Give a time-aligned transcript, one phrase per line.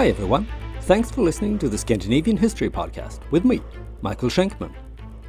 [0.00, 0.48] Hi everyone.
[0.84, 3.60] Thanks for listening to the Scandinavian History Podcast with me,
[4.00, 4.72] Michael Schenkman.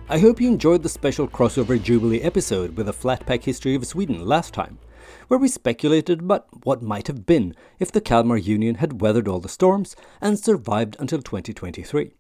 [0.08, 3.86] I hope you enjoyed the special crossover Jubilee episode with a flat pack history of
[3.86, 4.79] Sweden last time,
[5.28, 9.42] where we speculated about what might have been if the Kalmar Union had weathered all
[9.42, 12.13] the storms and survived until 2023.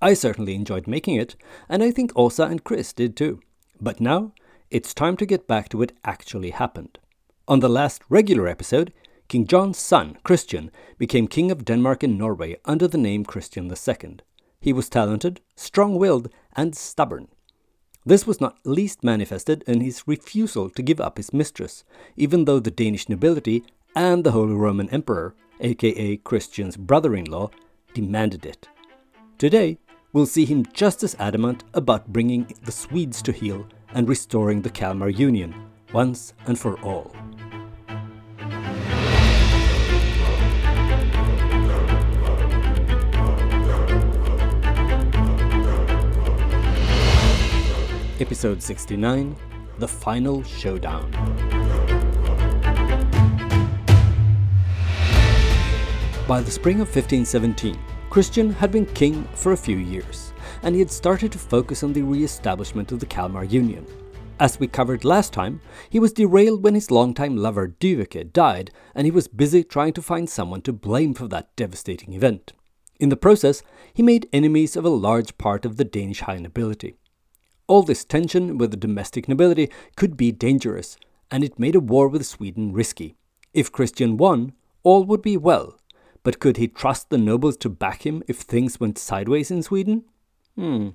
[0.00, 1.36] I certainly enjoyed making it,
[1.68, 3.42] and I think Åsa and Chris did too.
[3.82, 4.32] But now,
[4.70, 6.98] it's time to get back to what actually happened.
[7.46, 8.94] On the last regular episode,
[9.28, 14.16] King John's son, Christian, became King of Denmark and Norway under the name Christian II.
[14.58, 17.28] He was talented, strong willed, and stubborn.
[18.06, 21.84] This was not least manifested in his refusal to give up his mistress,
[22.16, 23.64] even though the Danish nobility
[23.94, 27.50] and the Holy Roman Emperor, aka Christian's brother in law,
[27.92, 28.66] demanded it.
[29.36, 29.76] Today,
[30.14, 34.70] we'll see him just as adamant about bringing the Swedes to heel and restoring the
[34.70, 35.54] Kalmar Union
[35.92, 37.14] once and for all.
[48.28, 49.34] Episode 69
[49.78, 51.10] The Final Showdown.
[56.28, 57.78] By the spring of 1517,
[58.10, 61.94] Christian had been king for a few years, and he had started to focus on
[61.94, 63.86] the re establishment of the Kalmar Union.
[64.38, 69.06] As we covered last time, he was derailed when his longtime lover Dyveke died, and
[69.06, 72.52] he was busy trying to find someone to blame for that devastating event.
[73.00, 73.62] In the process,
[73.94, 76.98] he made enemies of a large part of the Danish high nobility.
[77.68, 80.96] All this tension with the domestic nobility could be dangerous,
[81.30, 83.14] and it made a war with Sweden risky.
[83.52, 85.78] If Christian won, all would be well.
[86.22, 90.04] But could he trust the nobles to back him if things went sideways in Sweden?
[90.56, 90.88] Hmm.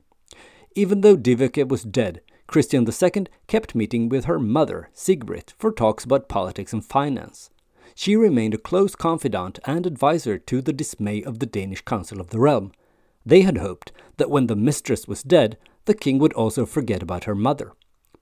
[0.75, 6.03] Even though Dyveke was dead, Christian II kept meeting with her mother, Sigbrit, for talks
[6.03, 7.51] about politics and finance.
[7.95, 12.31] She remained a close confidant and adviser to the dismay of the Danish Council of
[12.31, 12.71] the Realm.
[13.25, 17.25] They had hoped that when the mistress was dead, the king would also forget about
[17.25, 17.73] her mother.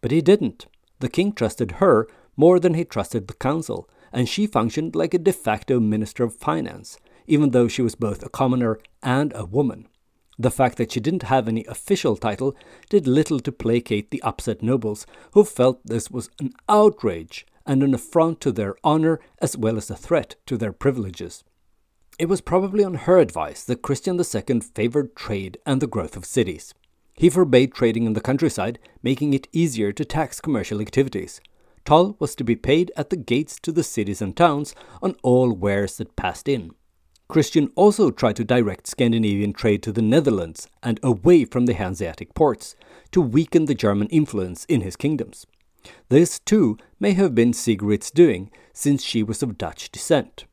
[0.01, 0.65] But he didn't.
[0.99, 5.19] The king trusted her more than he trusted the council, and she functioned like a
[5.19, 9.87] de facto minister of finance, even though she was both a commoner and a woman.
[10.37, 12.55] The fact that she didn't have any official title
[12.89, 17.93] did little to placate the upset nobles, who felt this was an outrage and an
[17.93, 21.43] affront to their honor as well as a threat to their privileges.
[22.17, 26.25] It was probably on her advice that Christian II favored trade and the growth of
[26.25, 26.73] cities.
[27.21, 31.39] He forbade trading in the countryside, making it easier to tax commercial activities.
[31.85, 34.73] Toll was to be paid at the gates to the cities and towns
[35.03, 36.71] on all wares that passed in.
[37.27, 42.33] Christian also tried to direct Scandinavian trade to the Netherlands and away from the Hanseatic
[42.33, 42.75] ports
[43.11, 45.45] to weaken the German influence in his kingdoms.
[46.09, 50.45] This, too, may have been Sigbrit's doing, since she was of Dutch descent.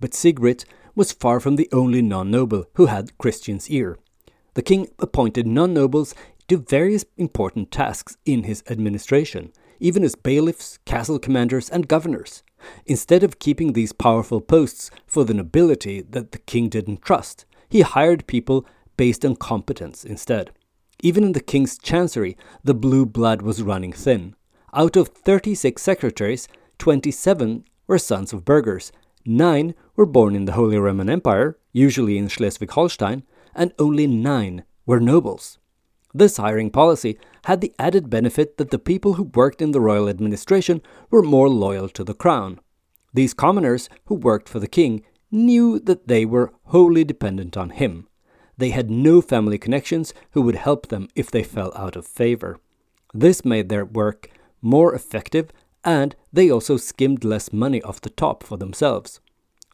[0.00, 0.64] But Sigrid
[0.94, 3.98] was far from the only non noble who had Christian's ear
[4.54, 6.14] the king appointed non nobles
[6.48, 12.42] to various important tasks in his administration, even as bailiffs, castle commanders, and governors.
[12.86, 17.82] Instead of keeping these powerful posts for the nobility that the king didn't trust, he
[17.82, 18.66] hired people
[18.96, 20.50] based on competence instead.
[21.02, 24.34] Even in the king's chancery, the blue blood was running thin.
[24.72, 26.48] Out of 36 secretaries,
[26.78, 28.92] 27 were sons of burghers,
[29.26, 33.22] 9 were born in the Holy Roman Empire, usually in Schleswig Holstein,
[33.54, 35.58] and only nine were nobles.
[36.12, 40.08] This hiring policy had the added benefit that the people who worked in the royal
[40.08, 42.60] administration were more loyal to the crown.
[43.12, 48.06] These commoners who worked for the king knew that they were wholly dependent on him.
[48.56, 52.58] They had no family connections who would help them if they fell out of favor.
[53.12, 54.30] This made their work
[54.62, 55.50] more effective,
[55.82, 59.20] and they also skimmed less money off the top for themselves.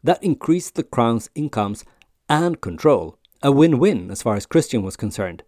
[0.03, 1.85] That increased the crown's incomes
[2.29, 5.43] and control a win win as far as Christian was concerned.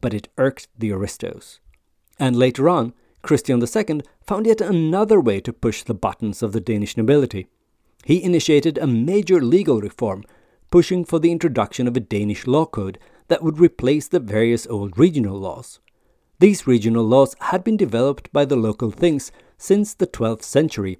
[0.00, 1.60] But it irked the aristos.
[2.18, 6.60] And later on, Christian II found yet another way to push the buttons of the
[6.60, 7.46] Danish nobility.
[8.04, 10.24] He initiated a major legal reform,
[10.70, 12.98] pushing for the introduction of a Danish law code
[13.28, 15.80] that would replace the various old regional laws.
[16.40, 20.98] These regional laws had been developed by the local things since the 12th century,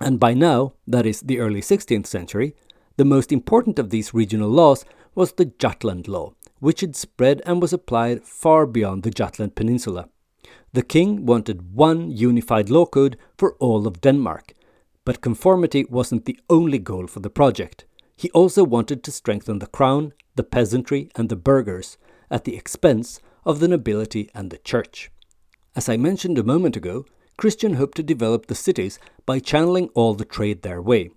[0.00, 2.54] and by now, that is the early 16th century,
[2.96, 4.84] the most important of these regional laws
[5.14, 10.08] was the Jutland law, which had spread and was applied far beyond the Jutland Peninsula.
[10.72, 14.54] The king wanted one unified law code for all of Denmark,
[15.04, 17.84] but conformity wasn't the only goal for the project.
[18.16, 21.96] He also wanted to strengthen the crown, the peasantry, and the burghers
[22.30, 25.10] at the expense of the nobility and the church.
[25.74, 27.06] As I mentioned a moment ago,
[27.36, 31.10] Christian hoped to develop the cities by channeling all the trade their way.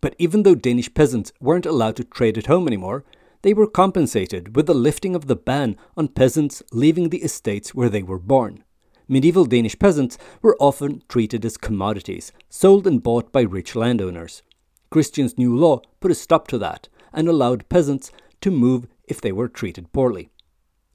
[0.00, 3.04] But even though Danish peasants weren't allowed to trade at home anymore,
[3.44, 7.90] they were compensated with the lifting of the ban on peasants leaving the estates where
[7.90, 8.64] they were born.
[9.06, 14.42] Medieval Danish peasants were often treated as commodities, sold and bought by rich landowners.
[14.88, 18.10] Christian's new law put a stop to that and allowed peasants
[18.40, 20.30] to move if they were treated poorly.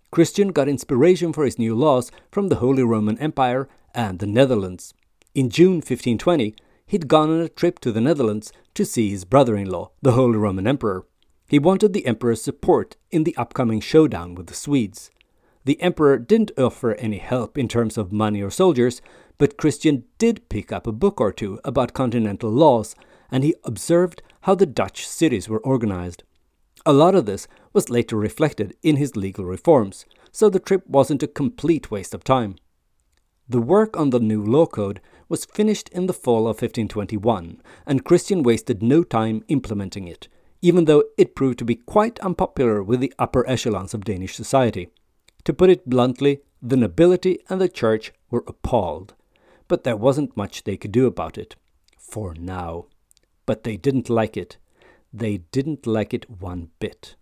[0.10, 4.96] Christian got inspiration for his new laws from the Holy Roman Empire and the Netherlands.
[5.36, 6.56] In June 1520,
[6.88, 10.14] he'd gone on a trip to the Netherlands to see his brother in law, the
[10.14, 11.06] Holy Roman Emperor.
[11.50, 15.10] He wanted the emperor's support in the upcoming showdown with the Swedes.
[15.66, 19.02] The emperor didn't offer any help in terms of money or soldiers,
[19.40, 22.96] but Christian did pick up a book or two about continental laws,
[23.32, 26.22] and he observed how the Dutch cities were organized.
[26.86, 31.24] A lot of this was later reflected in his legal reforms, so the trip wasn't
[31.24, 32.58] a complete waste of time.
[33.48, 38.06] The work on the new law code was finished in the fall of 1521, and
[38.06, 40.28] Christian wasted no time implementing it,
[40.62, 44.90] even though it proved to be quite unpopular with the upper echelons of Danish society.
[45.46, 49.14] To put it bluntly, the nobility and the church were appalled,
[49.68, 51.56] but there wasn't much they could do about it.
[51.98, 52.86] For now.
[53.46, 54.58] But they didn't like it.
[55.14, 57.16] They didn't like it one bit.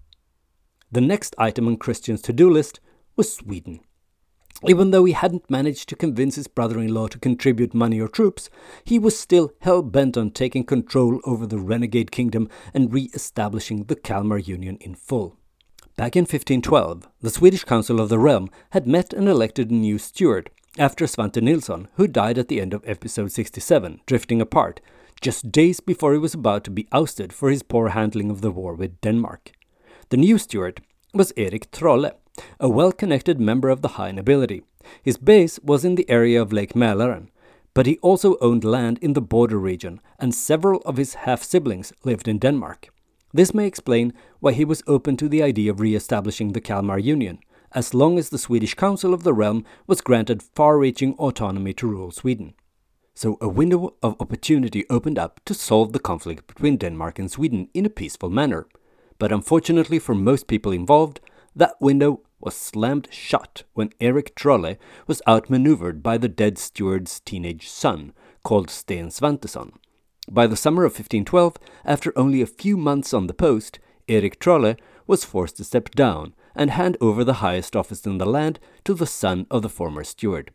[0.92, 2.80] The next item on Christian's to do list
[3.16, 3.81] was Sweden.
[4.65, 8.07] Even though he hadn't managed to convince his brother in law to contribute money or
[8.07, 8.50] troops,
[8.83, 13.83] he was still hell bent on taking control over the renegade kingdom and re establishing
[13.83, 15.38] the Kalmar Union in full.
[15.95, 19.98] Back in 1512, the Swedish Council of the Realm had met and elected a new
[20.00, 24.80] steward after Svante Nilsson, who died at the end of episode 67, drifting apart,
[25.21, 28.51] just days before he was about to be ousted for his poor handling of the
[28.51, 29.51] war with Denmark.
[30.09, 30.81] The new steward
[31.13, 32.12] was Erik Trolle,
[32.60, 34.63] a well connected member of the high nobility.
[35.01, 37.28] His base was in the area of Lake Mälaren,
[37.74, 41.94] but he also owned land in the border region, and several of his half siblings
[42.04, 42.89] lived in Denmark.
[43.34, 46.98] This may explain why he was open to the idea of re establishing the Kalmar
[46.98, 47.39] Union,
[47.74, 51.88] as long as the Swedish Council of the Realm was granted far reaching autonomy to
[51.88, 52.54] rule Sweden.
[53.13, 57.68] So a window of opportunity opened up to solve the conflict between Denmark and Sweden
[57.74, 58.68] in a peaceful manner.
[59.19, 61.19] But unfortunately for most people involved,
[61.56, 67.68] that window was slammed shut when Eric Trolle was outmaneuvered by the dead steward's teenage
[67.69, 68.13] son,
[68.44, 69.74] called Sten Svantesson.
[70.30, 74.75] By the summer of 1512, after only a few months on the post, Eric Trolle
[75.06, 78.94] was forced to step down and hand over the highest office in the land to
[78.94, 80.51] the son of the former steward.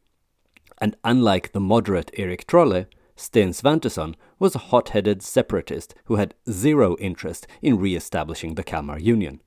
[0.78, 2.86] And unlike the moderate Eric Trolle,
[3.16, 8.64] Sten Svantesson was a hot headed separatist who had zero interest in re establishing the
[8.64, 9.40] Kalmar Union.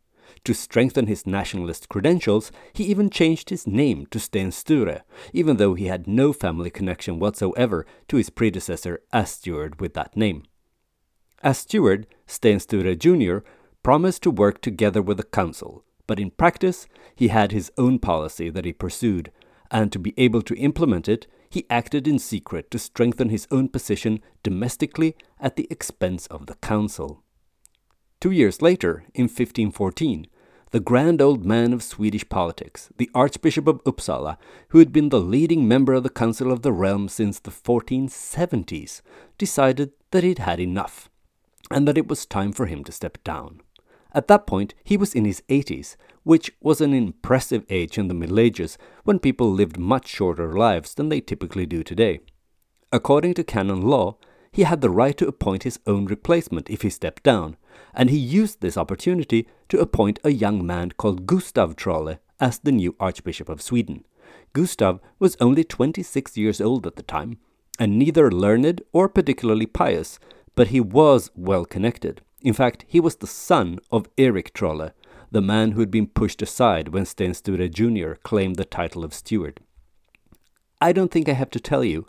[0.43, 5.01] To strengthen his nationalist credentials, he even changed his name to Sten Sture,
[5.33, 10.15] even though he had no family connection whatsoever to his predecessor as steward with that
[10.15, 10.43] name.
[11.41, 13.37] As steward, Sten Sture Jr.
[13.83, 18.49] promised to work together with the council, but in practice, he had his own policy
[18.49, 19.31] that he pursued,
[19.71, 23.69] and to be able to implement it, he acted in secret to strengthen his own
[23.69, 27.23] position domestically at the expense of the council.
[28.19, 30.27] Two years later, in 1514,
[30.71, 34.37] the grand old man of Swedish politics, the Archbishop of Uppsala,
[34.69, 39.01] who had been the leading member of the Council of the Realm since the 1470s,
[39.37, 41.09] decided that he'd had enough,
[41.71, 43.61] and that it was time for him to step down.
[44.13, 48.13] At that point, he was in his 80s, which was an impressive age in the
[48.13, 52.21] Middle Ages when people lived much shorter lives than they typically do today.
[52.91, 54.17] According to canon law,
[54.51, 57.57] he had the right to appoint his own replacement if he stepped down,
[57.93, 62.71] and he used this opportunity to appoint a young man called Gustav Trolle as the
[62.71, 64.03] new Archbishop of Sweden.
[64.53, 67.37] Gustav was only 26 years old at the time,
[67.79, 70.19] and neither learned or particularly pious,
[70.55, 72.21] but he was well connected.
[72.41, 74.91] In fact, he was the son of Erik Trolle,
[75.31, 78.13] the man who had been pushed aside when Sten Sture Jr.
[78.23, 79.59] claimed the title of steward.
[80.79, 82.05] I don't think I have to tell you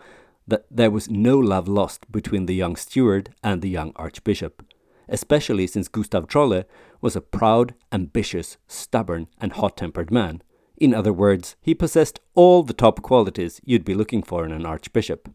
[0.47, 4.63] that there was no love lost between the young steward and the young archbishop,
[5.09, 6.65] especially since Gustav Trolle
[7.01, 10.43] was a proud, ambitious, stubborn, and hot tempered man.
[10.77, 14.67] In other words, he possessed all the top qualities you'd be looking for in an
[14.67, 15.29] archbishop.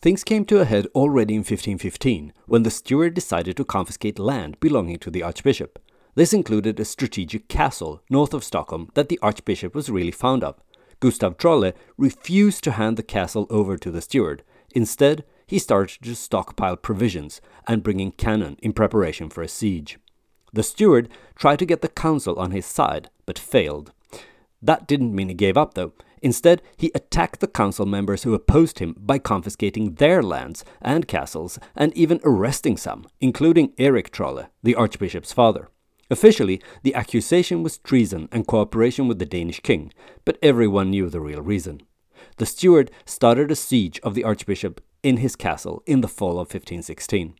[0.00, 4.58] Things came to a head already in 1515 when the steward decided to confiscate land
[4.60, 5.78] belonging to the archbishop.
[6.14, 10.60] This included a strategic castle north of Stockholm that the archbishop was really fond of.
[11.00, 14.42] Gustav Trolle refused to hand the castle over to the steward,
[14.74, 19.98] Instead, he started to stockpile provisions and bring in cannon in preparation for a siege.
[20.50, 23.92] The steward tried to get the council on his side, but failed.
[24.62, 25.92] That didn't mean he gave up, though.
[26.22, 31.58] Instead, he attacked the council members who opposed him by confiscating their lands and castles
[31.76, 35.68] and even arresting some, including Erik Trolle, the archbishop's father.
[36.08, 39.92] Officially, the accusation was treason and cooperation with the Danish king,
[40.24, 41.82] but everyone knew the real reason.
[42.38, 46.48] The steward started a siege of the archbishop in his castle in the fall of
[46.52, 47.34] 1516.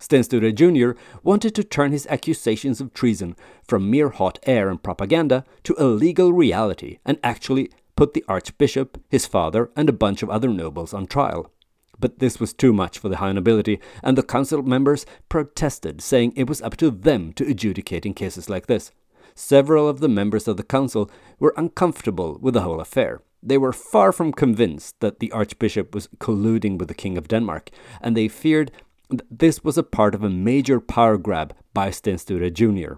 [0.00, 0.98] Sten Sture Jr.
[1.22, 3.36] wanted to turn his accusations of treason
[3.66, 9.00] from mere hot air and propaganda to a legal reality and actually put the archbishop,
[9.08, 11.50] his father, and a bunch of other nobles on trial.
[11.98, 16.32] But this was too much for the high nobility, and the council members protested, saying
[16.34, 18.90] it was up to them to adjudicate in cases like this.
[19.36, 23.22] Several of the members of the council were uncomfortable with the whole affair.
[23.46, 27.68] They were far from convinced that the archbishop was colluding with the king of Denmark,
[28.00, 28.72] and they feared
[29.10, 32.94] that this was a part of a major power grab by Sten Sture Jr.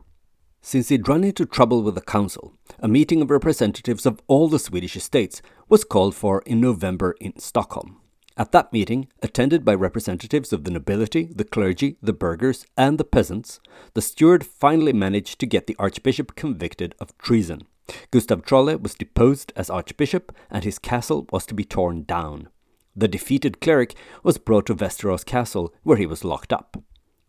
[0.62, 4.60] Since he'd run into trouble with the council, a meeting of representatives of all the
[4.60, 8.00] Swedish estates was called for in November in Stockholm.
[8.36, 13.04] At that meeting, attended by representatives of the nobility, the clergy, the burghers, and the
[13.04, 13.58] peasants,
[13.94, 17.62] the steward finally managed to get the archbishop convicted of treason.
[18.10, 22.48] Gustav Trolle was deposed as archbishop, and his castle was to be torn down.
[22.94, 26.82] The defeated cleric was brought to Västerås Castle, where he was locked up.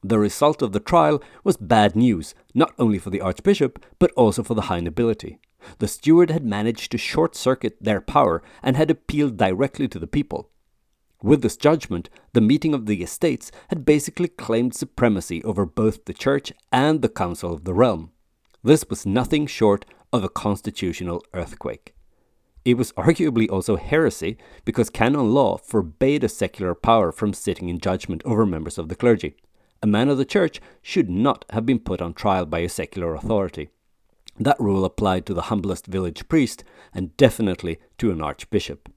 [0.04, 4.44] The result of the trial was bad news, not only for the archbishop, but also
[4.44, 5.40] for the high nobility.
[5.80, 10.08] The steward had managed to short circuit their power and had appealed directly to the
[10.08, 10.50] people.
[11.22, 16.14] With this judgment, the meeting of the estates had basically claimed supremacy over both the
[16.14, 18.12] church and the council of the realm.
[18.64, 19.84] This was nothing short
[20.14, 21.94] of a constitutional earthquake.
[22.66, 27.80] It was arguably also heresy because canon law forbade a secular power from sitting in
[27.80, 29.36] judgment over members of the clergy
[29.82, 33.16] a man of the church should not have been put on trial by a secular
[33.16, 33.70] authority.
[34.40, 38.90] That rule applied to the humblest village priest and definitely to an archbishop.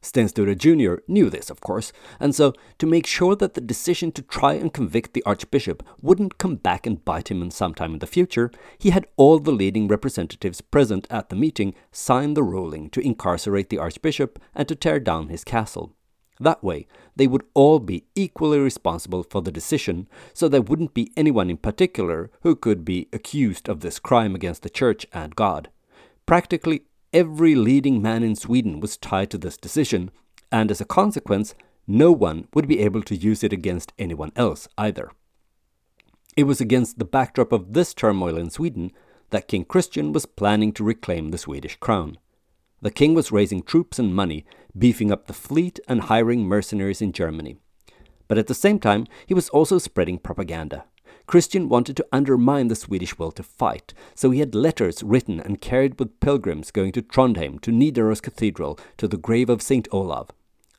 [0.00, 0.94] Sten Jr.
[1.08, 4.72] knew this, of course, and so, to make sure that the decision to try and
[4.72, 8.50] convict the archbishop wouldn't come back and bite him in some time in the future,
[8.78, 13.70] he had all the leading representatives present at the meeting sign the ruling to incarcerate
[13.70, 15.92] the archbishop and to tear down his castle.
[16.40, 16.86] That way,
[17.16, 21.56] they would all be equally responsible for the decision, so there wouldn't be anyone in
[21.56, 25.70] particular who could be accused of this crime against the Church and God.
[26.26, 30.10] Practically every leading man in Sweden was tied to this decision,
[30.50, 31.54] and as a consequence,
[31.86, 35.10] no one would be able to use it against anyone else either.
[36.36, 38.92] It was against the backdrop of this turmoil in Sweden
[39.30, 42.18] that King Christian was planning to reclaim the Swedish crown.
[42.80, 44.44] The king was raising troops and money,
[44.76, 47.56] beefing up the fleet and hiring mercenaries in Germany.
[48.28, 50.84] But at the same time, he was also spreading propaganda.
[51.28, 55.60] Christian wanted to undermine the Swedish will to fight, so he had letters written and
[55.60, 59.86] carried with pilgrims going to Trondheim, to Nidaros Cathedral, to the grave of St.
[59.92, 60.30] Olav.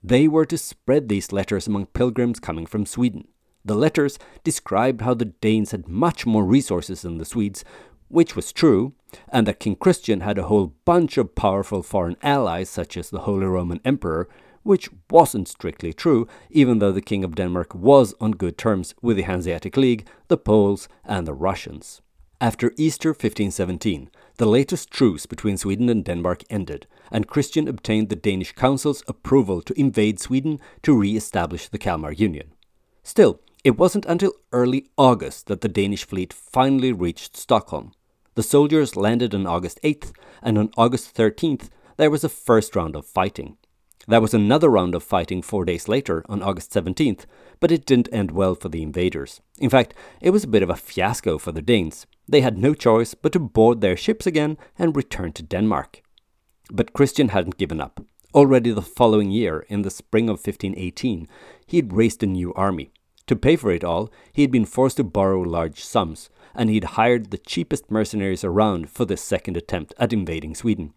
[0.03, 3.27] They were to spread these letters among pilgrims coming from Sweden.
[3.63, 7.63] The letters described how the Danes had much more resources than the Swedes,
[8.07, 8.93] which was true,
[9.31, 13.21] and that King Christian had a whole bunch of powerful foreign allies, such as the
[13.21, 14.27] Holy Roman Emperor,
[14.69, 19.17] which wasn't strictly true, even though the King of Denmark was on good terms with
[19.17, 22.03] the Hanseatic League, the Poles, and the Russians.
[22.39, 28.15] After Easter 1517, the latest truce between Sweden and Denmark ended, and Christian obtained the
[28.15, 32.53] Danish Council's approval to invade Sweden to re establish the Kalmar Union.
[33.01, 37.93] Still, it wasn't until early August that the Danish fleet finally reached Stockholm.
[38.35, 40.11] The soldiers landed on August 8th,
[40.43, 43.57] and on August 13th, there was a first round of fighting.
[44.09, 47.25] There was another round of fighting four days later, on August 17th,
[47.59, 49.39] but it didn't end well for the invaders.
[49.59, 52.07] In fact, it was a bit of a fiasco for the Danes.
[52.27, 56.01] They had no choice but to board their ships again and return to Denmark.
[56.71, 58.03] But Christian hadn't given up.
[58.33, 61.27] Already the following year, in the spring of 1518,
[61.67, 62.89] he had raised a new army.
[63.27, 66.95] To pay for it all, he had been forced to borrow large sums, and he'd
[66.95, 70.95] hired the cheapest mercenaries around for this second attempt at invading Sweden.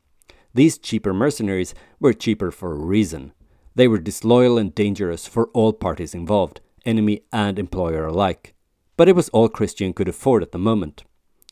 [0.55, 3.33] These cheaper mercenaries were cheaper for a reason.
[3.75, 8.55] They were disloyal and dangerous for all parties involved, enemy and employer alike.
[8.97, 11.05] But it was all Christian could afford at the moment.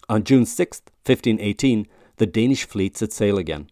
[0.08, 3.70] On June 6, 1518, the Danish fleet set sail again.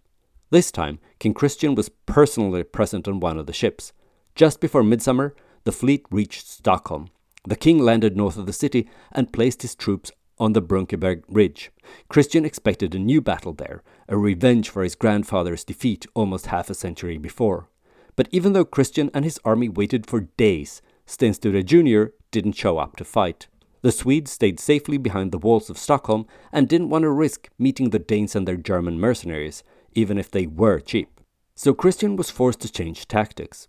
[0.51, 3.93] This time, King Christian was personally present on one of the ships.
[4.35, 7.11] Just before midsummer, the fleet reached Stockholm.
[7.45, 11.71] The king landed north of the city and placed his troops on the Brunkeberg Ridge.
[12.09, 16.75] Christian expected a new battle there, a revenge for his grandfather's defeat almost half a
[16.75, 17.69] century before.
[18.17, 22.13] But even though Christian and his army waited for days, Sten Sture Jr.
[22.31, 23.47] didn't show up to fight.
[23.81, 27.91] The Swedes stayed safely behind the walls of Stockholm and didn't want to risk meeting
[27.91, 29.63] the Danes and their German mercenaries,
[29.95, 31.21] even if they were cheap.
[31.55, 33.69] So Christian was forced to change tactics.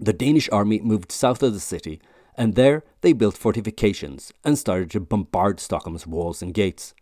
[0.00, 2.00] The Danish army moved south of the city,
[2.36, 6.94] and there they built fortifications and started to bombard Stockholm's walls and gates.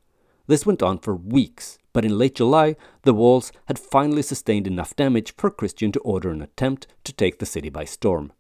[0.47, 4.97] This went on for weeks, but in late July, the walls had finally sustained enough
[4.97, 8.33] damage for Christian to order an attempt to take the city by storm.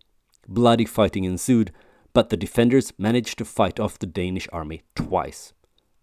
[0.49, 1.73] Bloody fighting ensued,
[2.12, 5.52] but the defenders managed to fight off the Danish army twice.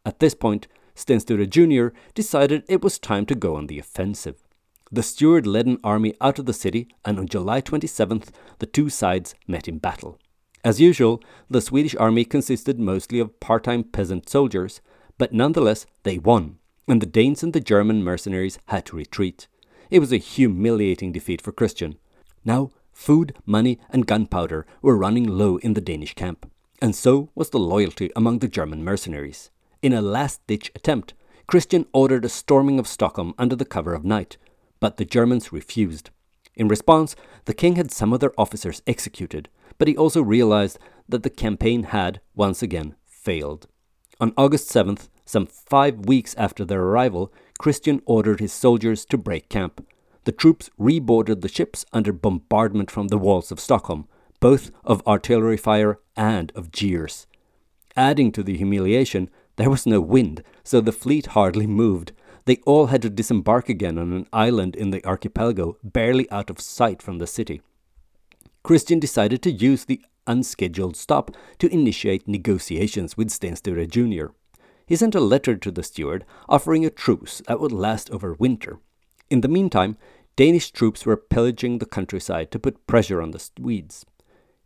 [0.06, 1.88] At this point, Sten Sture Jr.
[2.14, 4.48] decided it was time to go on the offensive.
[4.90, 8.30] The steward led an army out of the city, and on July 27th,
[8.60, 10.18] the two sides met in battle.
[10.64, 14.82] As usual, the Swedish army consisted mostly of part time peasant soldiers,
[15.18, 19.48] but nonetheless, they won, and the Danes and the German mercenaries had to retreat.
[19.90, 21.98] It was a humiliating defeat for Christian.
[22.44, 26.50] Now, food, money, and gunpowder were running low in the Danish camp,
[26.82, 29.52] and so was the loyalty among the German mercenaries.
[29.82, 31.14] In a last ditch attempt,
[31.46, 34.38] Christian ordered a storming of Stockholm under the cover of night,
[34.80, 36.10] but the Germans refused.
[36.56, 39.48] In response, the king had some of their officers executed,
[39.78, 43.68] but he also realized that the campaign had, once again, failed.
[44.20, 49.50] On August 7th, some five weeks after their arrival, Christian ordered his soldiers to break
[49.50, 49.86] camp.
[50.24, 54.08] The troops reboarded the ships under bombardment from the walls of Stockholm,
[54.40, 57.28] both of artillery fire and of jeers.
[57.96, 62.12] Adding to the humiliation, there was no wind, so the fleet hardly moved,
[62.48, 66.62] they all had to disembark again on an island in the archipelago, barely out of
[66.62, 67.62] sight from the city.
[68.68, 74.34] Christian decided to use the unscheduled stop to initiate negotiations with Sten Sture Jr.
[74.86, 78.80] He sent a letter to the steward offering a truce that would last over winter.
[79.30, 79.96] In the meantime,
[80.36, 84.06] Danish troops were pillaging the countryside to put pressure on the Swedes.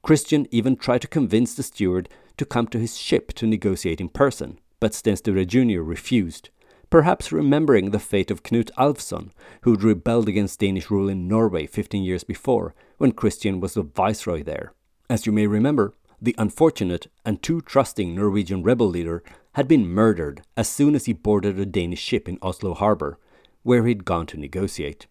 [0.02, 4.10] Christian even tried to convince the steward to come to his ship to negotiate in
[4.10, 5.82] person, but Sten Sture Jr.
[5.82, 6.50] refused
[6.92, 9.32] perhaps remembering the fate of Knut Alfsson,
[9.62, 14.44] who'd rebelled against Danish rule in Norway 15 years before, when Christian was the viceroy
[14.44, 14.74] there.
[15.10, 19.24] As you may remember, the unfortunate and too trusting Norwegian rebel leader
[19.54, 23.18] had been murdered as soon as he boarded a Danish ship in Oslo harbor,
[23.64, 25.08] where he'd gone to negotiate.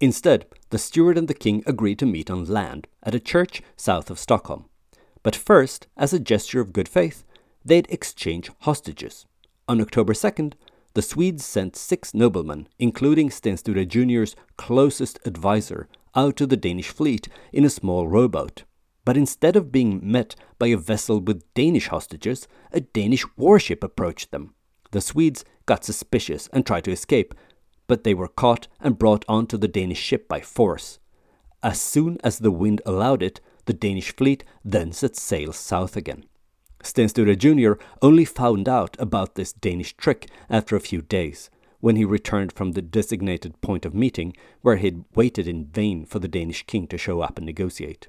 [0.00, 4.08] Instead, the steward and the king agreed to meet on land at a church south
[4.08, 4.66] of Stockholm.
[5.24, 7.24] But first, as a gesture of good faith,
[7.64, 9.26] they'd exchange hostages.
[9.68, 10.54] On October 2nd,
[10.98, 16.88] the Swedes sent six noblemen, including Sten Sture Jr.'s closest adviser, out to the Danish
[16.88, 18.64] fleet in a small rowboat.
[19.04, 24.32] But instead of being met by a vessel with Danish hostages, a Danish warship approached
[24.32, 24.54] them.
[24.90, 27.32] The Swedes got suspicious and tried to escape,
[27.86, 30.98] but they were caught and brought onto the Danish ship by force.
[31.62, 36.24] As soon as the wind allowed it, the Danish fleet then set sail south again.
[36.82, 37.72] Sten Sture Jr.
[38.02, 42.72] only found out about this Danish trick after a few days, when he returned from
[42.72, 46.98] the designated point of meeting, where he'd waited in vain for the Danish king to
[46.98, 48.08] show up and negotiate.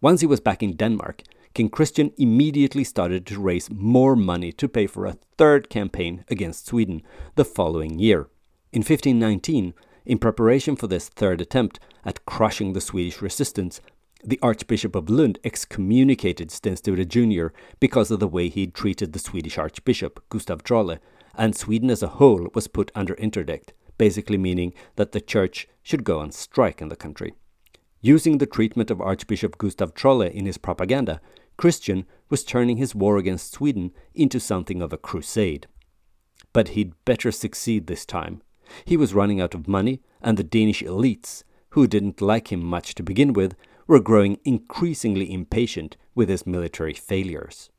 [0.00, 1.22] Once he was back in Denmark,
[1.54, 6.66] King Christian immediately started to raise more money to pay for a third campaign against
[6.66, 7.02] Sweden
[7.34, 8.28] the following year.
[8.72, 13.80] In 1519, in preparation for this third attempt at crushing the Swedish resistance,
[14.24, 17.48] the Archbishop of Lund excommunicated Sten Sture Jr.
[17.78, 20.98] because of the way he'd treated the Swedish Archbishop, Gustav Trolle,
[21.36, 26.04] and Sweden as a whole was put under interdict, basically meaning that the church should
[26.04, 27.34] go on strike in the country.
[28.00, 31.20] Using the treatment of Archbishop Gustav Trolle in his propaganda,
[31.56, 35.66] Christian was turning his war against Sweden into something of a crusade.
[36.52, 38.42] But he'd better succeed this time.
[38.84, 42.94] He was running out of money, and the Danish elites, who didn't like him much
[42.96, 43.54] to begin with,
[43.88, 47.70] were growing increasingly impatient with his military failures.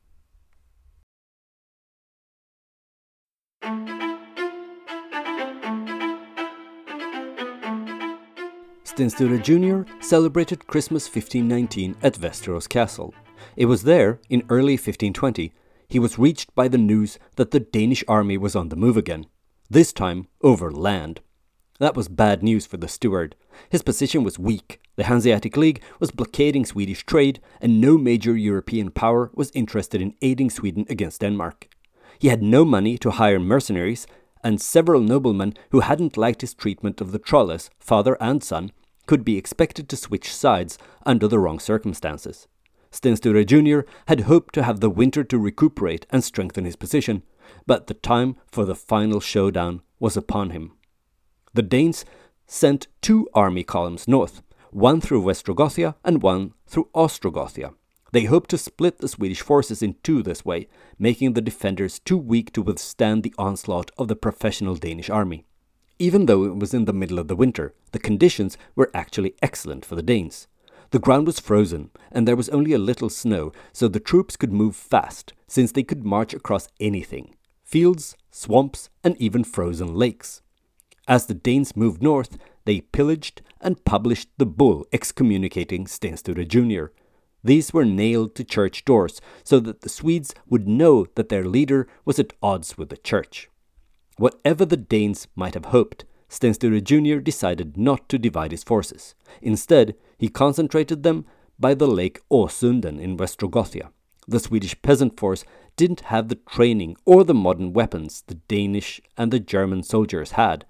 [8.82, 9.90] Sten Sture Jr.
[10.00, 13.14] celebrated Christmas 1519 at Västerås Castle.
[13.56, 15.52] It was there, in early 1520,
[15.88, 19.26] he was reached by the news that the Danish army was on the move again,
[19.70, 21.20] this time over land.
[21.80, 23.34] That was bad news for the steward.
[23.70, 24.82] His position was weak.
[24.96, 30.14] The Hanseatic League was blockading Swedish trade, and no major European power was interested in
[30.20, 31.68] aiding Sweden against Denmark.
[32.18, 34.06] He had no money to hire mercenaries,
[34.44, 38.72] and several noblemen who hadn't liked his treatment of the Trolles, father and son,
[39.06, 42.46] could be expected to switch sides under the wrong circumstances.
[42.90, 43.80] Sten Sture Jr.
[44.06, 47.22] had hoped to have the winter to recuperate and strengthen his position,
[47.66, 50.72] but the time for the final showdown was upon him.
[51.52, 52.04] The Danes
[52.46, 57.74] sent two army columns north, one through Westrogothia and one through Ostrogothia.
[58.12, 62.16] They hoped to split the Swedish forces in two this way, making the defenders too
[62.16, 65.44] weak to withstand the onslaught of the professional Danish army.
[65.98, 69.84] Even though it was in the middle of the winter, the conditions were actually excellent
[69.84, 70.46] for the Danes.
[70.90, 74.52] The ground was frozen, and there was only a little snow, so the troops could
[74.52, 77.34] move fast, since they could march across anything
[77.64, 80.42] fields, swamps, and even frozen lakes.
[81.10, 86.92] As the Danes moved north, they pillaged and published the bull excommunicating Sten Sture Jr.
[87.42, 91.88] These were nailed to church doors so that the Swedes would know that their leader
[92.04, 93.50] was at odds with the church.
[94.18, 97.16] Whatever the Danes might have hoped, Sten Sture Jr.
[97.16, 99.16] decided not to divide his forces.
[99.42, 101.26] Instead, he concentrated them
[101.58, 103.90] by the lake Åsunden in Westrogothia.
[104.28, 105.44] The Swedish peasant force
[105.74, 110.64] didn't have the training or the modern weapons the Danish and the German soldiers had,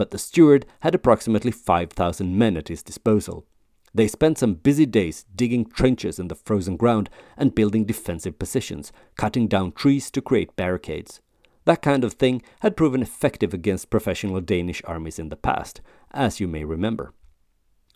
[0.00, 3.44] but the steward had approximately 5,000 men at his disposal.
[3.92, 8.92] They spent some busy days digging trenches in the frozen ground and building defensive positions,
[9.18, 11.20] cutting down trees to create barricades.
[11.66, 15.82] That kind of thing had proven effective against professional Danish armies in the past,
[16.12, 17.12] as you may remember.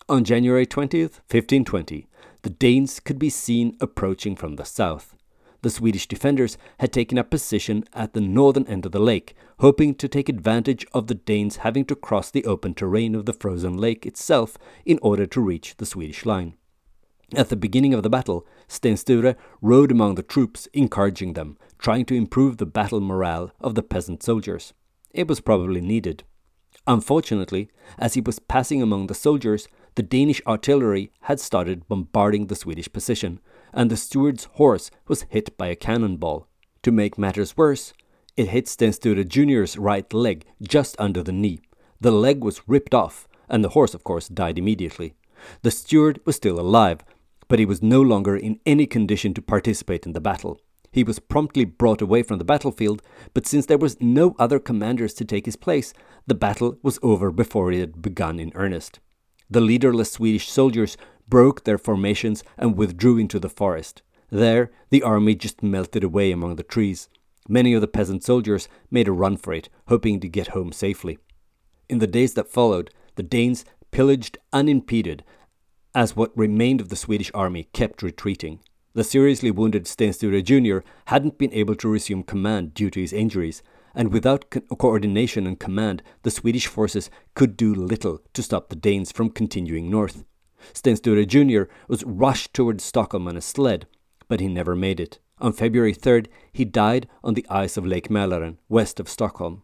[0.06, 2.06] On January 20th, 1520,
[2.42, 5.16] the Danes could be seen approaching from the south.
[5.64, 9.94] The Swedish defenders had taken up position at the northern end of the lake, hoping
[9.94, 13.78] to take advantage of the Danes having to cross the open terrain of the frozen
[13.78, 16.52] lake itself in order to reach the Swedish line.
[17.34, 22.04] At the beginning of the battle, Sten Sture rode among the troops, encouraging them, trying
[22.04, 24.74] to improve the battle morale of the peasant soldiers.
[25.12, 26.24] It was probably needed.
[26.86, 32.54] Unfortunately, as he was passing among the soldiers, the Danish artillery had started bombarding the
[32.54, 33.40] Swedish position,
[33.74, 36.46] and the steward's horse was hit by a cannonball.
[36.84, 37.92] To make matters worse,
[38.36, 41.60] it hit Sten Jr.'s right leg just under the knee.
[42.00, 45.14] The leg was ripped off, and the horse, of course, died immediately.
[45.62, 47.04] The steward was still alive,
[47.48, 50.60] but he was no longer in any condition to participate in the battle.
[50.90, 53.02] He was promptly brought away from the battlefield,
[53.34, 55.92] but since there was no other commanders to take his place,
[56.26, 59.00] the battle was over before it had begun in earnest.
[59.50, 60.96] The leaderless Swedish soldiers
[61.28, 64.02] broke their formations and withdrew into the forest.
[64.30, 67.08] There, the army just melted away among the trees.
[67.48, 71.18] Many of the peasant soldiers made a run for it, hoping to get home safely.
[71.88, 75.22] In the days that followed, the Danes pillaged unimpeded
[75.94, 78.60] as what remained of the Swedish army kept retreating.
[78.94, 80.78] The seriously wounded Sten Sture Jr.
[81.06, 83.62] hadn't been able to resume command due to his injuries,
[83.94, 88.76] and without co- coordination and command, the Swedish forces could do little to stop the
[88.76, 90.24] Danes from continuing north.
[90.72, 91.64] Sten Sture Jr.
[91.88, 93.86] was rushed towards Stockholm on a sled,
[94.28, 95.18] but he never made it.
[95.38, 99.62] On February 3rd, he died on the ice of Lake Mälaren, west of Stockholm.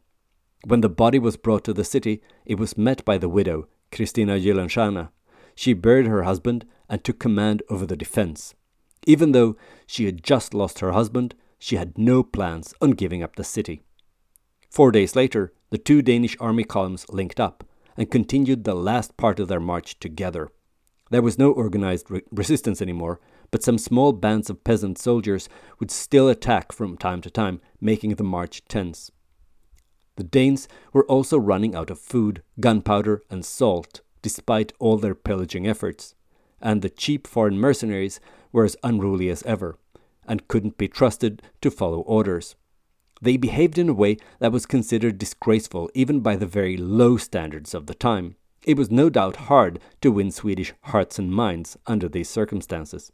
[0.67, 4.39] When the body was brought to the city, it was met by the widow, Kristina
[4.43, 5.11] Gyllenstierna.
[5.55, 8.55] She buried her husband and took command over the defense.
[9.07, 13.37] Even though she had just lost her husband, she had no plans on giving up
[13.37, 13.83] the city.
[14.69, 17.65] Four days later, the two Danish army columns linked up
[17.97, 20.51] and continued the last part of their march together.
[21.11, 23.21] There was no organized re- resistance anymore,
[23.51, 25.49] but some small bands of peasant soldiers
[25.81, 29.11] would still attack from time to time, making the march tense.
[30.17, 35.67] The Danes were also running out of food, gunpowder, and salt, despite all their pillaging
[35.67, 36.15] efforts,
[36.61, 38.21] and the cheap foreign mercenaries
[38.53, 39.79] were as unruly as ever,
[40.29, 42.55] and couldn't be trusted to follow orders.
[43.23, 47.75] They behaved in a way that was considered disgraceful even by the very low standards
[47.75, 48.37] of the time.
[48.65, 53.11] It was no doubt hard to win Swedish hearts and minds under these circumstances.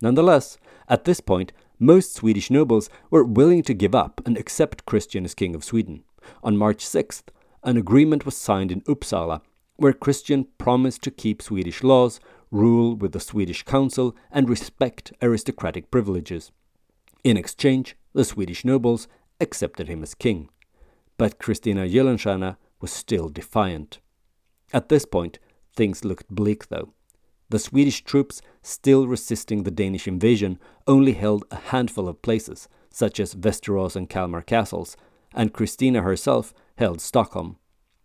[0.00, 0.58] Nonetheless,
[0.88, 5.34] at this point, most Swedish nobles were willing to give up and accept Christian as
[5.34, 6.04] King of Sweden.
[6.42, 7.24] On March 6th,
[7.62, 9.40] an agreement was signed in Uppsala
[9.78, 12.18] where Christian promised to keep Swedish laws,
[12.50, 16.50] rule with the Swedish council, and respect aristocratic privileges.
[17.22, 19.06] In exchange, the Swedish nobles
[19.40, 20.48] accepted him as king.
[21.16, 24.00] But Christina Gyllenstierna was still defiant.
[24.72, 25.38] At this point,
[25.74, 26.92] things looked bleak though.
[27.50, 33.18] The Swedish troops, still resisting the Danish invasion, only held a handful of places, such
[33.18, 34.96] as Västerås and Kalmar castles,
[35.34, 37.56] and Christina herself held Stockholm.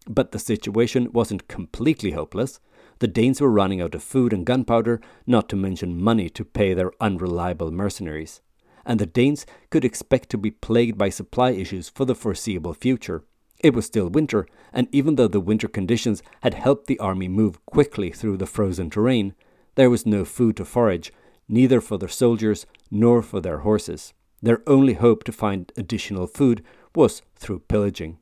[0.08, 2.60] But the situation wasn't completely hopeless.
[3.00, 6.74] The Danes were running out of food and gunpowder, not to mention money to pay
[6.74, 8.42] their unreliable mercenaries
[8.86, 13.24] and the Danes could expect to be plagued by supply issues for the foreseeable future.
[13.64, 17.66] It was still winter, and even though the winter conditions had helped the army move
[17.66, 19.34] quickly through the frozen terrain,
[19.76, 21.12] there was no food to forage,
[21.48, 24.14] neither for their soldiers nor for their horses.
[24.42, 28.20] Their only hope to find additional food was through pillaging.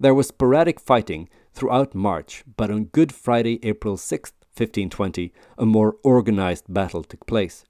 [0.00, 5.96] There was sporadic fighting throughout March, but on Good Friday, April 6, 1520, a more
[6.02, 7.64] organized battle took place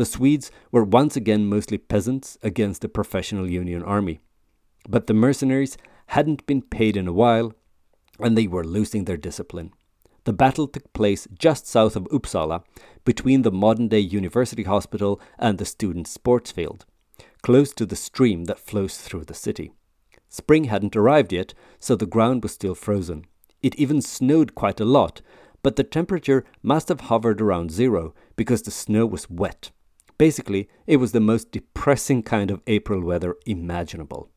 [0.00, 4.20] the Swedes were once again mostly peasants against the professional Union army.
[4.88, 5.76] But the mercenaries
[6.10, 7.52] hadn't been paid in a while,
[8.18, 9.70] and they were losing their discipline.
[10.24, 12.64] The battle took place just south of Uppsala,
[13.04, 16.84] between the modern day university hospital and the student sports field,
[17.42, 19.70] close to the stream that flows through the city.
[20.28, 23.24] Spring hadn't arrived yet, so the ground was still frozen.
[23.62, 25.22] It even snowed quite a lot,
[25.62, 29.70] but the temperature must have hovered around zero because the snow was wet.
[30.18, 34.28] Basically, it was the most depressing kind of April weather imaginable.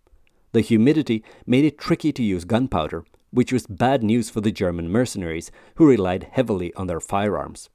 [0.53, 4.87] The humidity made it tricky to use gunpowder, which was bad news for the German
[4.87, 7.69] mercenaries who relied heavily on their firearms.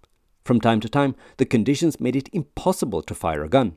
[0.44, 3.76] From time to time, the conditions made it impossible to fire a gun.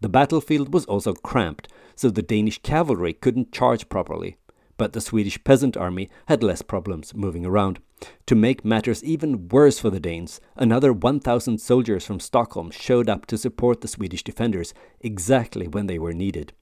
[0.00, 4.36] The battlefield was also cramped, so the Danish cavalry couldn't charge properly.
[4.76, 7.78] But the Swedish peasant army had less problems moving around.
[8.26, 13.24] To make matters even worse for the Danes, another 1,000 soldiers from Stockholm showed up
[13.26, 16.52] to support the Swedish defenders exactly when they were needed.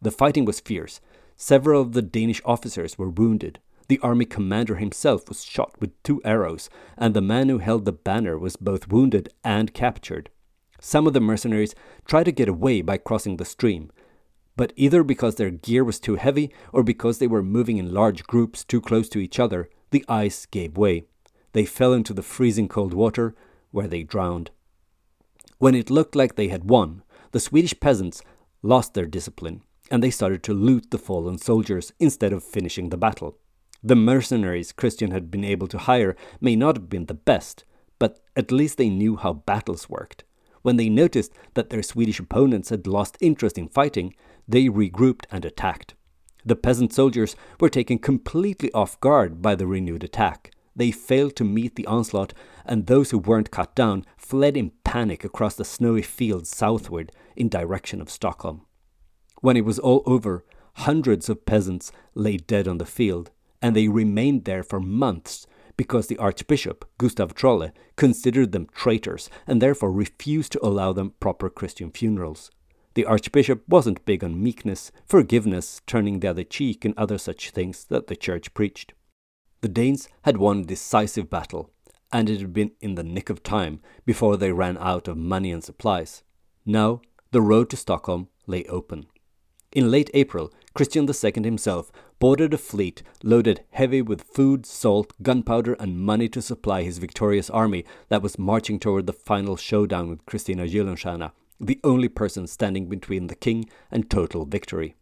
[0.00, 1.00] The fighting was fierce.
[1.36, 3.60] Several of the Danish officers were wounded.
[3.88, 7.92] The army commander himself was shot with two arrows, and the man who held the
[7.92, 10.30] banner was both wounded and captured.
[10.80, 13.90] Some of the mercenaries tried to get away by crossing the stream,
[14.56, 18.24] but either because their gear was too heavy or because they were moving in large
[18.24, 21.04] groups too close to each other, the ice gave way.
[21.52, 23.34] They fell into the freezing cold water,
[23.70, 24.50] where they drowned.
[25.58, 28.22] When it looked like they had won, the Swedish peasants
[28.62, 32.96] lost their discipline, and they started to loot the fallen soldiers instead of finishing the
[32.96, 33.38] battle.
[33.82, 37.64] The mercenaries Christian had been able to hire may not have been the best,
[37.98, 40.24] but at least they knew how battles worked.
[40.62, 44.14] When they noticed that their Swedish opponents had lost interest in fighting,
[44.46, 45.94] they regrouped and attacked.
[46.44, 50.52] The peasant soldiers were taken completely off guard by the renewed attack.
[50.74, 52.32] They failed to meet the onslaught,
[52.64, 57.48] and those who weren't cut down fled in panic across the snowy fields southward in
[57.48, 58.62] direction of Stockholm.
[59.40, 63.30] When it was all over, hundreds of peasants lay dead on the field,
[63.62, 65.46] and they remained there for months
[65.76, 71.48] because the Archbishop, Gustav Trolle, considered them traitors and therefore refused to allow them proper
[71.48, 72.50] Christian funerals.
[72.94, 77.84] The Archbishop wasn't big on meekness, forgiveness, turning the other cheek, and other such things
[77.84, 78.92] that the Church preached.
[79.60, 81.70] The Danes had won a decisive battle,
[82.12, 85.52] and it had been in the nick of time before they ran out of money
[85.52, 86.24] and supplies.
[86.66, 89.06] Now, the road to Stockholm lay open.
[89.72, 95.74] In late April, Christian II himself boarded a fleet loaded heavy with food, salt, gunpowder,
[95.74, 100.24] and money to supply his victorious army that was marching toward the final showdown with
[100.24, 104.96] Christina Gyllenstierna, the only person standing between the king and total victory.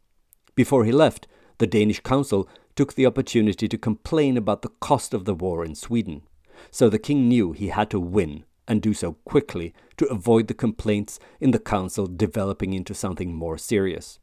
[0.57, 5.26] Before he left, the Danish council took the opportunity to complain about the cost of
[5.26, 6.22] the war in Sweden.
[6.72, 10.55] So the king knew he had to win and do so quickly to avoid the
[10.55, 14.18] complaints in the council developing into something more serious.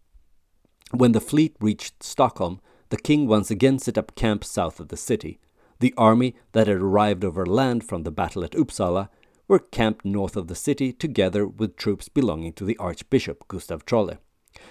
[0.96, 4.96] When the fleet reached Stockholm, the king once again set up camp south of the
[4.96, 5.40] city.
[5.80, 9.10] The army that had arrived over land from the battle at Uppsala
[9.48, 14.20] were camped north of the city together with troops belonging to the Archbishop Gustav Trolle.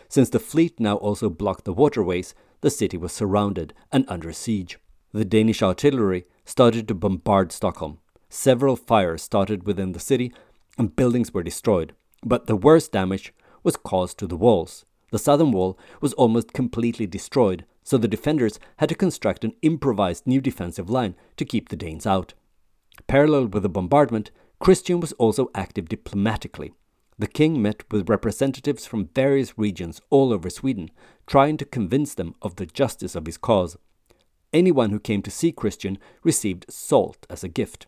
[0.08, 4.78] Since the fleet now also blocked the waterways, the city was surrounded and under siege.
[5.10, 7.98] The Danish artillery started to bombard Stockholm.
[8.28, 10.32] Several fires started within the city
[10.78, 14.84] and buildings were destroyed, but the worst damage was caused to the walls.
[15.12, 20.26] The southern wall was almost completely destroyed, so the defenders had to construct an improvised
[20.26, 22.32] new defensive line to keep the Danes out.
[23.06, 26.72] Parallel with the bombardment, Christian was also active diplomatically.
[27.18, 30.90] The king met with representatives from various regions all over Sweden,
[31.26, 33.76] trying to convince them of the justice of his cause.
[34.50, 37.86] Anyone who came to see Christian received salt as a gift.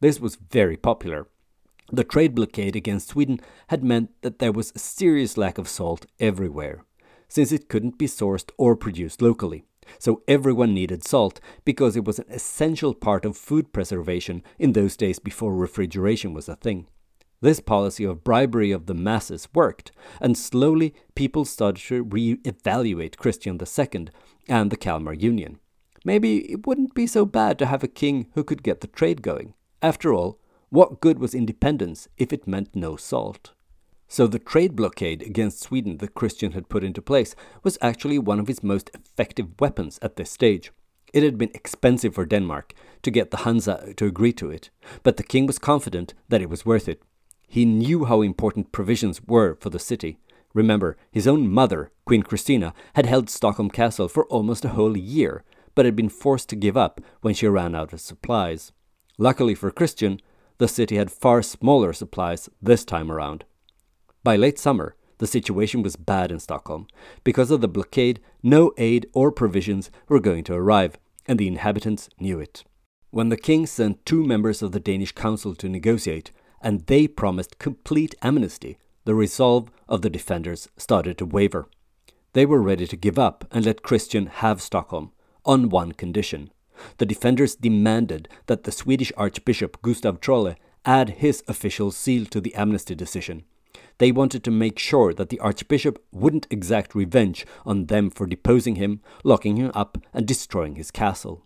[0.00, 1.26] This was very popular.
[1.92, 6.06] The trade blockade against Sweden had meant that there was a serious lack of salt
[6.18, 6.84] everywhere,
[7.28, 9.64] since it couldn't be sourced or produced locally.
[9.98, 14.96] So everyone needed salt because it was an essential part of food preservation in those
[14.96, 16.86] days before refrigeration was a thing.
[17.40, 23.18] This policy of bribery of the masses worked, and slowly people started to re evaluate
[23.18, 24.08] Christian II
[24.48, 25.60] and the Kalmar Union.
[26.04, 29.22] Maybe it wouldn't be so bad to have a king who could get the trade
[29.22, 29.54] going.
[29.82, 30.40] After all,
[30.76, 33.52] what good was independence if it meant no salt?
[34.08, 38.38] So the trade blockade against Sweden that Christian had put into place was actually one
[38.38, 40.70] of his most effective weapons at this stage.
[41.14, 44.68] It had been expensive for Denmark to get the Hansa to agree to it,
[45.02, 47.02] but the king was confident that it was worth it.
[47.48, 50.18] He knew how important provisions were for the city.
[50.52, 55.42] Remember, his own mother, Queen Christina, had held Stockholm Castle for almost a whole year,
[55.74, 58.72] but had been forced to give up when she ran out of supplies.
[59.16, 60.20] Luckily for Christian,
[60.58, 63.44] the city had far smaller supplies this time around.
[64.22, 66.86] By late summer, the situation was bad in Stockholm.
[67.24, 72.08] Because of the blockade, no aid or provisions were going to arrive, and the inhabitants
[72.20, 72.64] knew it.
[73.10, 77.58] When the king sent two members of the Danish council to negotiate, and they promised
[77.58, 81.68] complete amnesty, the resolve of the defenders started to waver.
[82.32, 85.12] They were ready to give up and let Christian have Stockholm,
[85.44, 86.50] on one condition.
[86.98, 92.54] The defenders demanded that the Swedish Archbishop Gustav Trolle add his official seal to the
[92.54, 93.44] amnesty decision.
[93.98, 98.76] They wanted to make sure that the Archbishop wouldn't exact revenge on them for deposing
[98.76, 101.42] him, locking him up, and destroying his castle.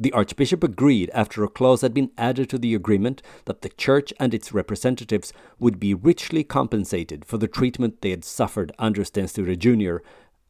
[0.00, 4.12] The Archbishop agreed after a clause had been added to the agreement that the Church
[4.20, 9.26] and its representatives would be richly compensated for the treatment they had suffered under Sten
[9.26, 9.96] Sture Jr.,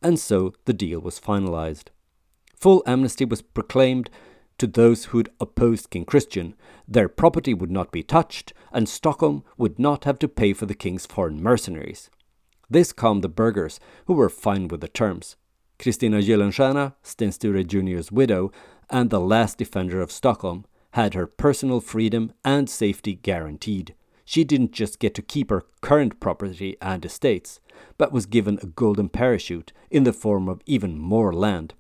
[0.03, 1.87] and so the deal was finalized.
[2.61, 4.11] Full amnesty was proclaimed
[4.59, 6.55] to those who'd opposed King Christian.
[6.89, 10.75] Their property would not be touched, and Stockholm would not have to pay for the
[10.75, 12.11] king's foreign mercenaries.
[12.69, 15.37] This calmed the burghers, who were fine with the terms.
[15.79, 18.51] Kristina Gyllenstierna, Sten Sture Jr.'s widow,
[18.91, 23.95] and the last defender of Stockholm, had her personal freedom and safety guaranteed.
[24.25, 27.61] She didn't just get to keep her current property and estates,
[27.97, 31.75] but was given a golden parachute in the form of even more land.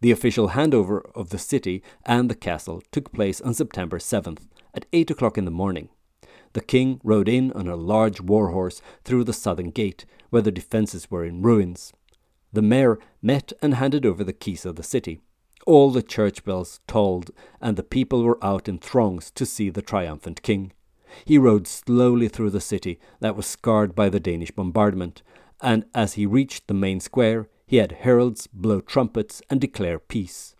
[0.00, 4.86] The official handover of the city and the castle took place on September 7th at
[4.92, 5.88] 8 o'clock in the morning.
[6.52, 10.52] The king rode in on a large war horse through the southern gate, where the
[10.52, 11.92] defences were in ruins.
[12.52, 15.20] The mayor met and handed over the keys of the city.
[15.66, 17.30] All the church bells tolled,
[17.60, 20.72] and the people were out in throngs to see the triumphant king.
[21.24, 25.22] He rode slowly through the city that was scarred by the Danish bombardment,
[25.60, 30.56] and as he reached the main square, he had heralds blow trumpets and declare peace.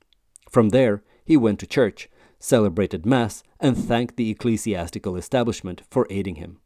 [0.51, 6.35] From there, he went to church, celebrated Mass, and thanked the ecclesiastical establishment for aiding
[6.35, 6.59] him.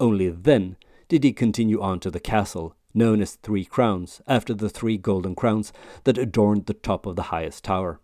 [0.00, 4.70] Only then did he continue on to the castle, known as Three Crowns, after the
[4.70, 5.70] three golden crowns
[6.04, 8.00] that adorned the top of the highest tower.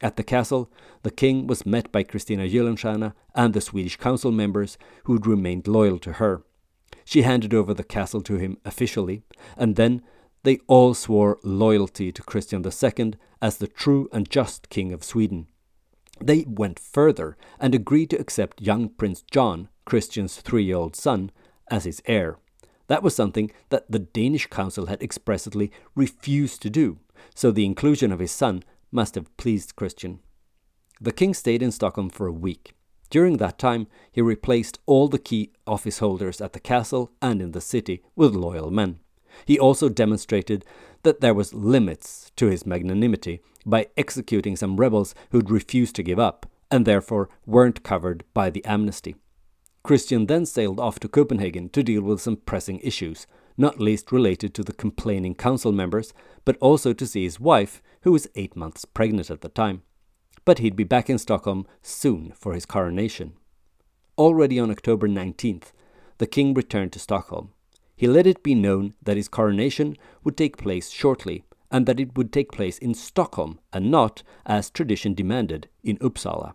[0.00, 0.70] At the castle,
[1.02, 5.66] the king was met by Kristina Gyllenstierna and the Swedish council members who had remained
[5.66, 6.44] loyal to her.
[7.04, 9.24] She handed over the castle to him officially,
[9.56, 10.02] and then
[10.42, 15.46] they all swore loyalty to Christian II as the true and just king of Sweden.
[16.20, 21.30] They went further and agreed to accept young Prince John, Christian's three year old son,
[21.70, 22.38] as his heir.
[22.88, 26.98] That was something that the Danish council had expressly refused to do,
[27.34, 30.20] so the inclusion of his son must have pleased Christian.
[31.00, 32.74] The king stayed in Stockholm for a week.
[33.08, 37.52] During that time, he replaced all the key office holders at the castle and in
[37.52, 39.00] the city with loyal men.
[39.44, 40.64] He also demonstrated
[41.02, 46.18] that there was limits to his magnanimity by executing some rebels who'd refused to give
[46.18, 49.16] up and therefore weren't covered by the amnesty.
[49.82, 54.54] Christian then sailed off to Copenhagen to deal with some pressing issues, not least related
[54.54, 56.12] to the complaining council members,
[56.44, 59.82] but also to see his wife, who was eight months pregnant at the time.
[60.44, 63.34] But he'd be back in Stockholm soon for his coronation.
[64.16, 65.72] Already on October 19th,
[66.18, 67.52] the king returned to Stockholm.
[68.00, 72.16] He let it be known that his coronation would take place shortly, and that it
[72.16, 76.54] would take place in Stockholm and not, as tradition demanded, in Uppsala.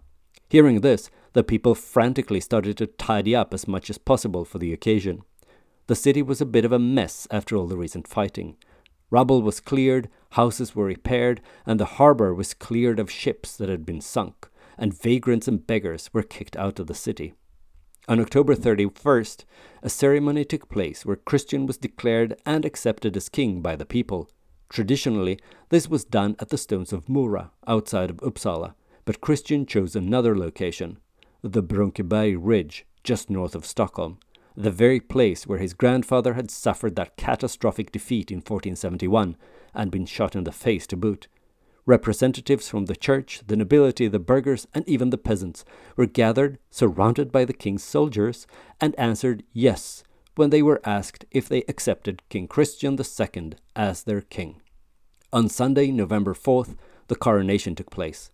[0.49, 4.73] Hearing this, the people frantically started to tidy up as much as possible for the
[4.73, 5.21] occasion.
[5.85, 8.57] The city was a bit of a mess after all the recent fighting.
[9.11, 13.85] Rubble was cleared, houses were repaired, and the harbour was cleared of ships that had
[13.85, 17.35] been sunk, and vagrants and beggars were kicked out of the city.
[18.07, 19.45] On October 31st,
[19.81, 24.29] a ceremony took place where Christian was declared and accepted as king by the people.
[24.69, 25.39] Traditionally,
[25.69, 30.37] this was done at the stones of Mora, outside of Uppsala, but Christian chose another
[30.37, 30.99] location,
[31.41, 34.19] the Brunkeberg Ridge, just north of Stockholm,
[34.55, 39.35] the very place where his grandfather had suffered that catastrophic defeat in 1471
[39.73, 41.27] and been shot in the face to boot.
[41.85, 45.63] Representatives from the church, the nobility, the burghers, and even the peasants
[45.95, 48.47] were gathered, surrounded by the king's soldiers,
[48.81, 50.03] and answered yes
[50.35, 54.61] when they were asked if they accepted King Christian II as their king.
[55.31, 56.75] On Sunday, November 4th,
[57.07, 58.31] the coronation took place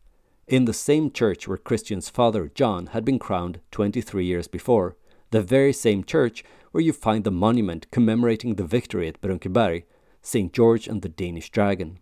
[0.52, 4.98] in the same church where Christian's father, John, had been crowned 23 years before,
[5.30, 9.84] the very same church where you find the monument commemorating the victory at Brunkeberg,
[10.22, 10.52] St.
[10.52, 12.00] George and the Danish dragon.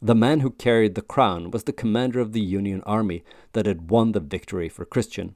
[0.00, 3.90] The man who carried the crown was the commander of the Union army that had
[3.90, 5.34] won the victory for Christian.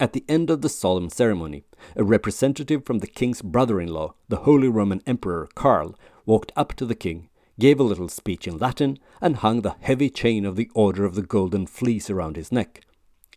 [0.00, 1.64] At the end of the solemn ceremony,
[1.96, 5.94] a representative from the king's brother in law, the Holy Roman Emperor Karl,
[6.26, 10.10] walked up to the king gave a little speech in Latin, and hung the heavy
[10.10, 12.80] chain of the Order of the Golden Fleece around his neck.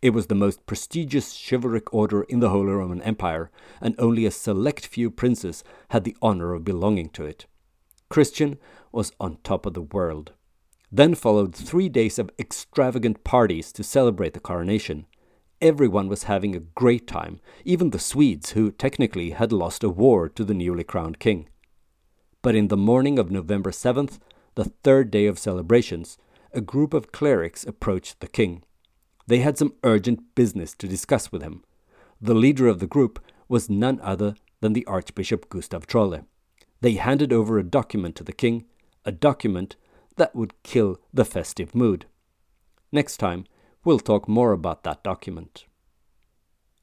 [0.01, 3.51] It was the most prestigious chivalric order in the Holy Roman Empire,
[3.81, 7.45] and only a select few princes had the honor of belonging to it.
[8.09, 8.57] Christian
[8.91, 10.33] was on top of the world.
[10.91, 15.05] Then followed three days of extravagant parties to celebrate the coronation.
[15.61, 20.29] Everyone was having a great time, even the Swedes, who technically had lost a war
[20.29, 21.49] to the newly crowned king.
[22.41, 24.19] But in the morning of November 7th,
[24.55, 26.17] the third day of celebrations,
[26.53, 28.63] a group of clerics approached the king.
[29.27, 31.63] They had some urgent business to discuss with him.
[32.21, 33.19] The leader of the group
[33.49, 36.25] was none other than the Archbishop Gustav Trolle.
[36.79, 38.65] They handed over a document to the king,
[39.03, 39.75] a document
[40.17, 42.05] that would kill the festive mood.
[42.91, 43.45] Next time,
[43.83, 45.65] we'll talk more about that document.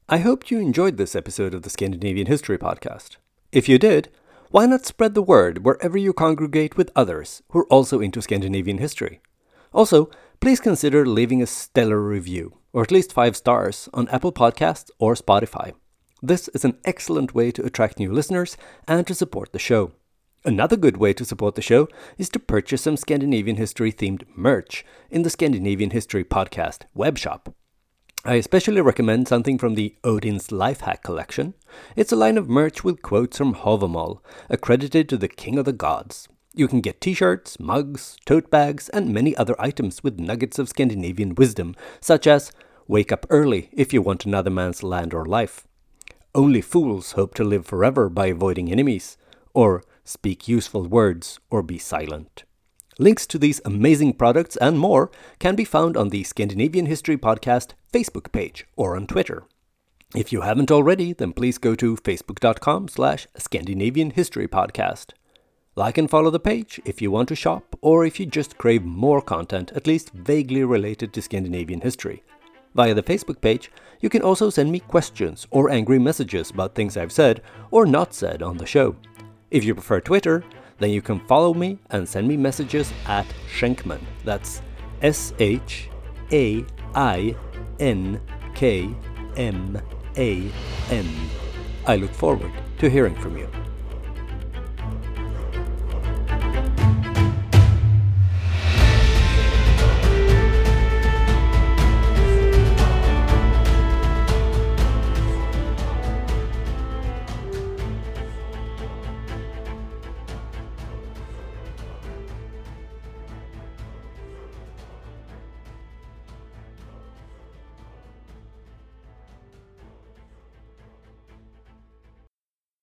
[0.09, 3.17] I hope you enjoyed this episode of the Scandinavian History Podcast.
[3.51, 4.09] If you did,
[4.51, 8.77] why not spread the word wherever you congregate with others who are also into Scandinavian
[8.77, 9.19] history?
[9.73, 10.09] Also,
[10.39, 15.15] please consider leaving a stellar review, or at least five stars, on Apple Podcasts or
[15.15, 15.73] Spotify.
[16.21, 18.57] This is an excellent way to attract new listeners
[18.87, 19.91] and to support the show.
[20.45, 21.87] Another good way to support the show
[22.17, 27.51] is to purchase some Scandinavian history themed merch in the Scandinavian History Podcast webshop.
[28.23, 31.55] I especially recommend something from the Odin's Lifehack collection.
[31.95, 35.73] It's a line of merch with quotes from Havamal, accredited to the King of the
[35.73, 36.27] Gods.
[36.53, 40.69] You can get t shirts, mugs, tote bags, and many other items with nuggets of
[40.69, 42.51] Scandinavian wisdom, such as
[42.87, 45.65] Wake up early if you want another man's land or life.
[46.35, 49.17] Only fools hope to live forever by avoiding enemies,
[49.55, 52.45] or speak useful words, or be silent.
[52.97, 57.73] Links to these amazing products and more can be found on the Scandinavian History Podcast
[57.91, 59.43] Facebook page or on Twitter.
[60.15, 65.11] If you haven't already, then please go to facebook.com slash Scandinavian History Podcast.
[65.75, 68.85] Like and follow the page if you want to shop or if you just crave
[68.85, 72.23] more content, at least vaguely related to Scandinavian history.
[72.75, 76.95] Via the Facebook page, you can also send me questions or angry messages about things
[76.95, 77.41] I've said
[77.71, 78.95] or not said on the show.
[79.55, 80.43] If you prefer Twitter,
[80.79, 84.01] then you can follow me and send me messages at Shainkman.
[84.25, 84.61] That's
[85.01, 85.89] S H
[86.33, 87.33] A I
[87.79, 88.19] N
[88.53, 88.93] K
[89.37, 89.81] M
[90.17, 90.51] A
[90.89, 91.07] N.
[91.87, 93.47] I look forward to hearing from you.